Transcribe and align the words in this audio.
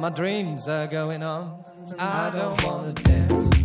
my 0.00 0.08
dreams 0.08 0.66
are 0.66 0.86
going 0.86 1.22
on. 1.22 1.62
I 1.98 2.30
don't 2.30 2.64
wanna 2.64 2.92
dance. 2.94 3.59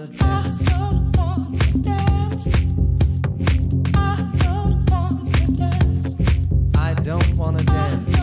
I 0.00 0.04
don't 7.02 7.36
wanna 7.36 7.64
dance. 7.64 8.17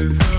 you. 0.00 0.37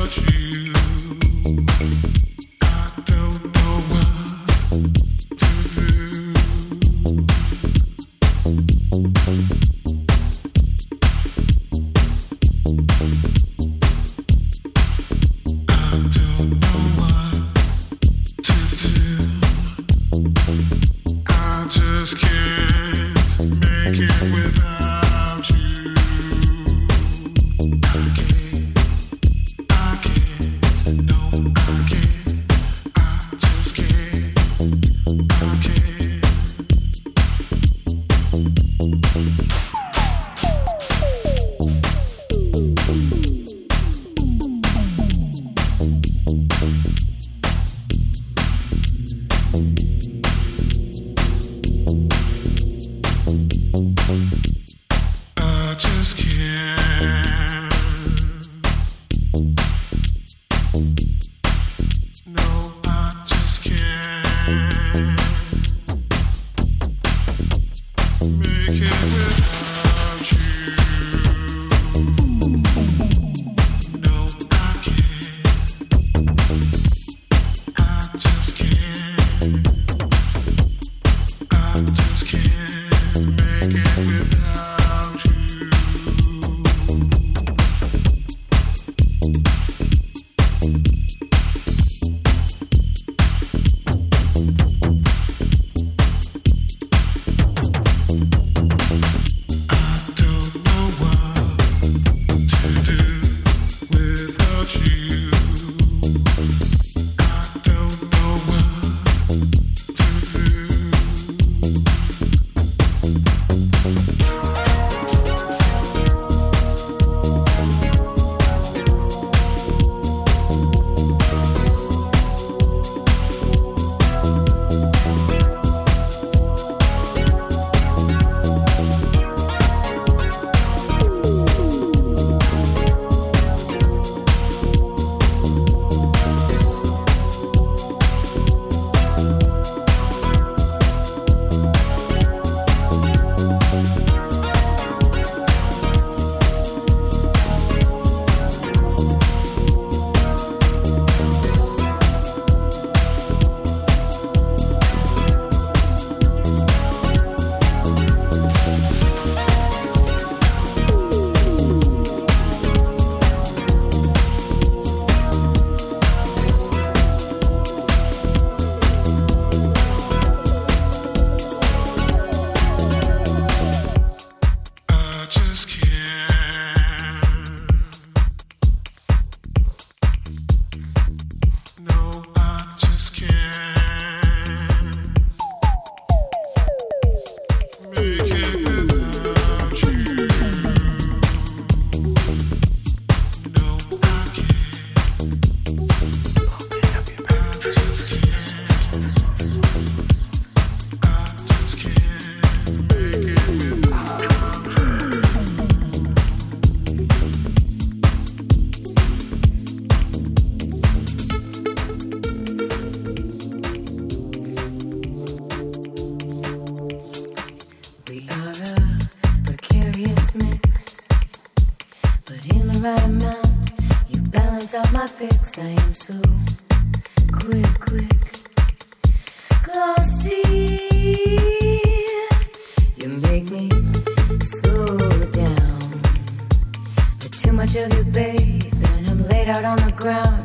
Out 239.49 239.65
on 239.65 239.77
the 239.77 239.91
ground. 239.93 240.38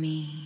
Me 0.00 0.39